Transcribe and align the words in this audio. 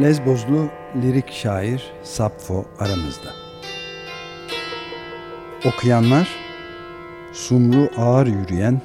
Lezbozlu 0.00 0.68
lirik 1.02 1.32
şair 1.32 1.92
Sapfo 2.02 2.64
aramızda. 2.78 3.28
Okuyanlar 5.66 6.28
Sumru 7.32 7.88
Ağır 7.96 8.26
Yürüyen 8.26 8.80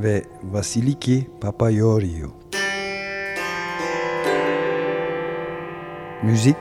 ve 0.00 0.24
Vasiliki 0.42 1.26
Papayoriou. 1.40 2.32
Müzik 6.22 6.56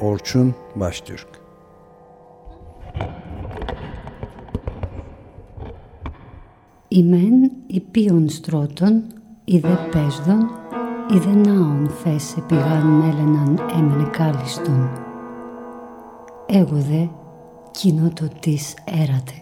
Orçun 0.00 0.54
Baştürk. 0.76 1.44
Ημέν 7.00 7.50
υπείων 7.66 8.28
στρώτων, 8.28 8.94
είδε 9.44 9.78
πέσδων, 9.92 10.57
είδε 11.13 11.49
ναόν 11.49 11.89
θέσε 12.03 12.41
πηγάν 12.47 12.85
μέλεναν 12.85 13.59
έμενε 13.77 14.09
κάλιστον. 14.11 14.89
Εγώ 16.45 16.75
δε 16.75 17.07
κοινό 17.71 18.09
το 18.13 18.27
της 18.39 18.73
έρατε. 18.85 19.33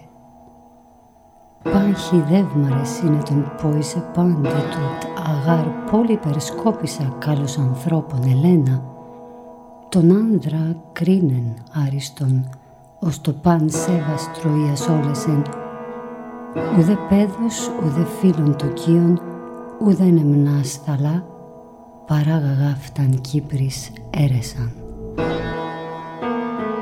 Παν 1.63 1.95
χιδεύμαρε 1.95 2.81
είναι 3.03 3.21
τον 3.23 3.51
πόησε 3.61 4.09
πάντε 4.13 4.49
τούτ 4.49 5.09
αγάρ 5.27 5.65
πόλη 5.91 6.17
περισκόπησα 6.17 7.15
κάλος 7.19 7.57
ανθρώπων 7.57 8.19
Ελένα. 8.23 8.83
Τον 9.89 10.11
άνδρα 10.11 10.75
κρίνεν 10.91 11.53
άριστον, 11.85 12.49
ως 12.99 13.21
το 13.21 13.31
παν 13.31 13.69
σέβαστρο 13.69 14.51
ιας 14.67 14.87
όλεσεν 14.87 15.43
Ουδε 16.77 16.97
πέδος, 17.09 17.71
ουδε 17.83 18.05
φίλων 18.19 18.55
τοκίων, 18.55 19.21
ουδε 19.79 20.03
νεμνάς 20.03 20.73
θαλά, 20.73 21.23
παράγαγα 22.07 22.75
φταν 22.79 23.21
Κύπρης 23.21 23.91
έρεσαν. 24.09 24.71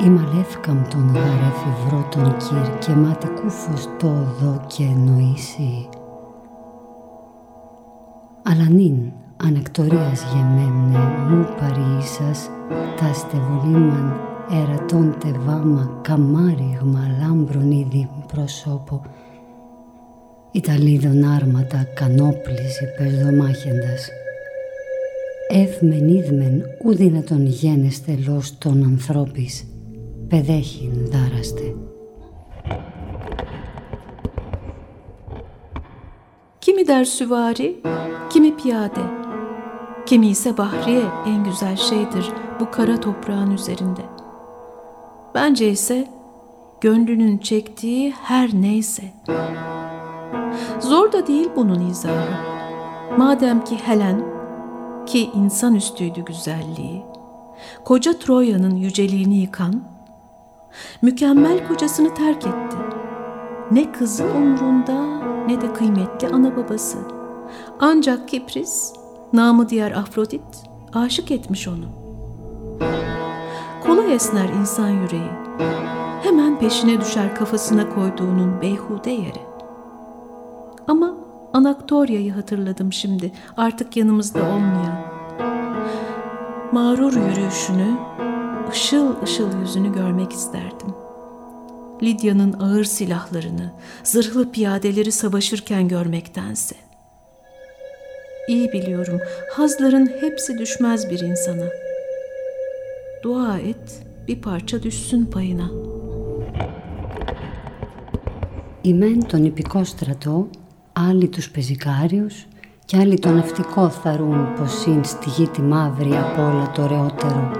Ημαλεύκαμ 0.05 0.81
τον 0.89 1.11
γαρέφι 1.13 1.69
βρω 1.85 2.07
τον 2.11 2.37
κύρ 2.37 2.77
και 2.77 2.91
μάτι 2.91 3.27
κούφος 3.27 3.89
το 3.99 4.07
οδό 4.07 4.61
και 4.67 4.83
εννοήσει. 4.83 5.89
Αλλά 8.43 8.69
νυν 8.69 9.11
ανεκτορίας 9.43 10.25
γεμέμνε 10.33 10.99
μου 11.29 11.45
παρήσας 11.59 12.49
τα 12.99 13.13
στεβολίμαν 13.13 14.19
ερατών 14.51 15.15
τεβάμα 15.19 15.99
καμάριγμα 16.01 17.01
λάμπρον 17.19 17.71
ήδη 17.71 18.09
προσώπο 18.33 19.01
Ιταλίδων 20.51 21.23
άρματα 21.23 21.83
κανόπληση 21.93 22.85
περδομάχεντας. 22.97 24.09
Εύμεν 25.48 26.08
είδμεν 26.08 26.62
ουδίνα 26.84 27.22
τον 27.22 27.46
γένεστε 27.46 28.18
λος 28.26 28.58
των 28.58 28.84
ανθρώπης, 28.84 29.66
παιδέχην 30.28 30.92
δάραστε. 31.10 31.74
Kimi 36.66 36.86
der 36.86 37.04
süvari, 37.04 37.68
kimi 38.30 38.56
piyade. 38.56 39.04
Kimi 40.06 40.28
ise 40.28 40.56
bahriye 40.56 41.02
en 41.26 41.44
güzel 41.44 41.76
şeydir 41.76 42.30
bu 42.60 42.70
kara 42.70 43.00
toprağın 43.00 43.50
üzerinde. 43.50 44.00
Bence 45.34 45.68
ise 45.70 46.08
gönlünün 46.80 47.38
çektiği 47.38 48.14
her 48.22 48.50
neyse. 48.54 49.02
Zor 50.80 51.12
da 51.12 51.26
değil 51.26 51.48
bunun 51.56 51.88
izahı. 51.88 52.30
Madem 53.18 53.64
ki 53.64 53.76
Helen, 53.76 54.22
ki 55.05 55.29
insanüstüydü 55.35 56.25
güzelliği, 56.25 57.05
koca 57.83 58.19
Troya'nın 58.19 58.75
yüceliğini 58.75 59.37
yıkan, 59.37 59.83
mükemmel 61.01 61.67
kocasını 61.67 62.13
terk 62.13 62.47
etti. 62.47 62.77
Ne 63.71 63.91
kızı 63.91 64.23
umrunda 64.23 65.19
ne 65.47 65.61
de 65.61 65.73
kıymetli 65.73 66.27
ana 66.27 66.57
babası. 66.57 66.97
Ancak 67.79 68.29
Kipris, 68.29 68.93
namı 69.33 69.69
diğer 69.69 69.91
Afrodit, 69.91 70.63
aşık 70.93 71.31
etmiş 71.31 71.67
onu. 71.67 71.85
Kolay 73.83 74.15
esner 74.15 74.49
insan 74.49 74.89
yüreği. 74.89 75.31
Hemen 76.23 76.59
peşine 76.59 77.01
düşer 77.01 77.35
kafasına 77.35 77.89
koyduğunun 77.89 78.61
beyhude 78.61 79.09
yeri. 79.09 79.41
Ama 80.87 81.24
Anaktorya'yı 81.54 82.32
hatırladım 82.32 82.92
şimdi, 82.92 83.32
artık 83.56 83.96
yanımızda 83.96 84.42
olmayan. 84.42 85.00
Mağrur 86.72 87.12
yürüyüşünü, 87.12 87.96
ışıl 88.70 89.22
ışıl 89.22 89.60
yüzünü 89.60 89.92
görmek 89.92 90.32
isterdim. 90.32 90.94
Lidya'nın 92.02 92.52
ağır 92.52 92.84
silahlarını, 92.84 93.72
zırhlı 94.04 94.52
piyadeleri 94.52 95.12
savaşırken 95.12 95.88
görmektense. 95.88 96.76
İyi 98.48 98.72
biliyorum, 98.72 99.20
hazların 99.52 100.06
hepsi 100.20 100.58
düşmez 100.58 101.10
bir 101.10 101.20
insana. 101.20 101.66
Dua 103.22 103.58
et, 103.58 104.02
bir 104.28 104.42
parça 104.42 104.82
düşsün 104.82 105.24
payına. 105.24 105.70
Ημέν 108.84 109.20
τον 109.30 109.44
υπηκό 109.44 109.84
στρατό 109.84 110.48
άλλοι 110.97 111.27
τους 111.27 111.49
πεζικάριους 111.49 112.45
και 112.85 112.97
άλλοι 112.97 113.19
το 113.19 113.31
ναυτικό 113.31 113.89
θαρούν 113.89 114.53
πως 114.53 114.85
είναι 114.85 115.03
στη 115.03 115.29
γη 115.29 115.47
τη 115.47 115.61
μαύρη 115.61 116.15
από 116.15 116.41
όλα 116.41 116.71
το 116.71 116.81
ωραιότερο. 116.81 117.51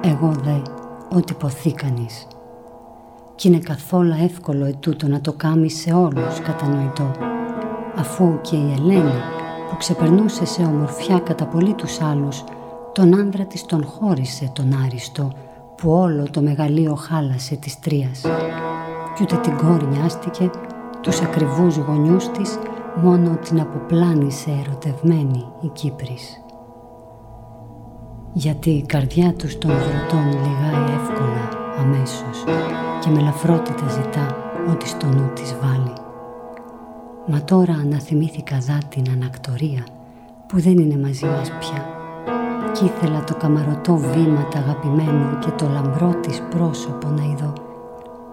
Εγώ 0.00 0.32
δε, 0.42 0.56
ό,τι 1.16 1.34
ποθεί 1.34 1.72
κανείς. 1.72 2.26
Κι 3.34 3.48
είναι 3.48 3.58
καθόλου 3.58 4.14
εύκολο 4.22 4.64
ετούτο 4.64 5.08
να 5.08 5.20
το 5.20 5.32
κάμει 5.32 5.70
σε 5.70 5.92
όλους 5.92 6.40
κατανοητό, 6.40 7.10
αφού 7.96 8.40
και 8.40 8.56
η 8.56 8.72
Ελένη 8.72 9.20
που 9.70 9.76
ξεπερνούσε 9.76 10.44
σε 10.44 10.62
ομορφιά 10.62 11.18
κατά 11.18 11.46
πολύ 11.46 11.74
τους 11.74 12.00
άλλους, 12.00 12.44
τον 12.92 13.14
άνδρα 13.14 13.44
της 13.44 13.64
τον 13.64 13.84
χώρισε 13.84 14.50
τον 14.54 14.74
Άριστο, 14.84 15.32
που 15.76 15.90
όλο 15.90 16.30
το 16.30 16.40
μεγαλείο 16.40 16.94
χάλασε 16.94 17.56
της 17.56 17.78
τρίας. 17.78 18.20
Κι 19.14 19.22
ούτε 19.22 19.36
την 19.36 19.56
κόρη 19.56 19.86
νοιάστηκε, 19.86 20.50
τους 21.04 21.20
ακριβούς 21.20 21.76
γονιούς 21.76 22.28
της 22.28 22.58
μόνο 23.02 23.36
την 23.36 23.60
αποπλάνησε 23.60 24.50
ερωτευμένη 24.66 25.46
η 25.60 25.68
Κύπρης. 25.68 26.42
Γιατί 28.32 28.70
η 28.70 28.82
καρδιά 28.82 29.32
τους 29.32 29.58
των 29.58 29.70
βρωτών 29.70 30.26
λιγάει 30.26 30.94
εύκολα 30.94 31.48
αμέσως 31.78 32.44
και 33.00 33.10
με 33.10 33.20
λαφρότητα 33.20 33.88
ζητά 33.88 34.36
ό,τι 34.70 34.88
στο 34.88 35.06
νου 35.06 35.30
της 35.34 35.56
βάλει. 35.62 35.92
Μα 37.26 37.44
τώρα 37.44 37.72
αναθυμήθηκα 37.72 38.58
δά 38.58 38.78
την 38.88 39.04
ανακτορία 39.12 39.86
που 40.46 40.60
δεν 40.60 40.78
είναι 40.78 40.98
μαζί 40.98 41.26
μας 41.26 41.50
πια 41.58 41.86
κι 42.72 42.84
ήθελα 42.84 43.24
το 43.24 43.34
καμαρωτό 43.34 43.96
βήμα 43.96 44.48
αγαπημένο 44.56 45.38
και 45.38 45.50
το 45.50 45.68
λαμπρό 45.68 46.14
της 46.20 46.42
πρόσωπο 46.50 47.08
να 47.08 47.22
ειδώ 47.24 47.63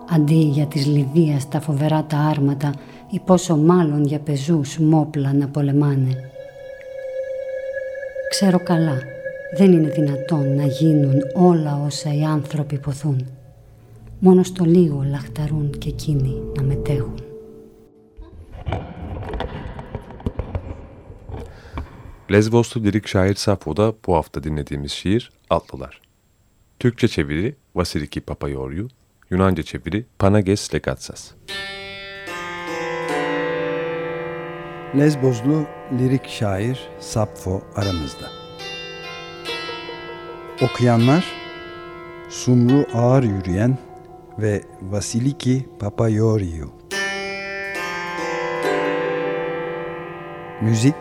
αντί 0.09 0.33
για 0.33 0.65
της 0.65 0.85
Λιδίας 0.85 1.47
τα 1.47 1.61
φοβερά 1.61 2.03
τα 2.03 2.17
άρματα 2.17 2.73
ή 3.11 3.19
πόσο 3.19 3.57
μάλλον 3.57 4.05
για 4.05 4.19
πεζούς 4.19 4.77
μόπλα 4.77 5.33
να 5.33 5.47
πολεμάνε. 5.47 6.31
Ξέρω 8.29 8.59
καλά, 8.63 8.97
δεν 9.57 9.71
είναι 9.71 9.89
δυνατόν 9.89 10.55
να 10.55 10.65
γίνουν 10.65 11.21
όλα 11.33 11.81
όσα 11.85 12.13
οι 12.13 12.23
άνθρωποι 12.23 12.77
ποθούν. 12.77 13.27
Μόνο 14.19 14.43
στο 14.43 14.63
λίγο 14.65 15.05
λαχταρούν 15.09 15.69
και 15.77 15.89
εκείνοι 15.89 16.41
να 16.55 16.63
μετέχουν. 16.63 17.19
Lezboslu 22.31 22.83
lirik 22.83 23.07
şair 23.07 23.35
Safo'da 23.35 23.93
bu 24.05 24.15
hafta 24.15 24.43
dinlediğimiz 24.43 24.91
şiir 24.91 25.31
Atlılar. 25.49 26.01
Türkçe 26.79 27.07
çeviri 27.07 27.55
Vasiliki 27.75 28.21
Papayoryu, 28.21 28.87
Yunanca 29.31 29.63
çeviri 29.63 30.05
Panages 30.19 30.73
Legatsas. 30.73 31.31
Lezbozlu 34.97 35.65
lirik 35.99 36.27
şair 36.27 36.89
Sapfo 36.99 37.61
aramızda. 37.75 38.25
Okuyanlar 40.61 41.25
Sumru 42.29 42.85
Ağır 42.93 43.23
Yürüyen 43.23 43.77
ve 44.39 44.63
Vasiliki 44.81 45.69
Papayoriou. 45.79 46.73
Müzik 50.61 50.95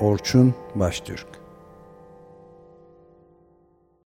Orçun 0.00 0.54
Baştürk 0.74 1.45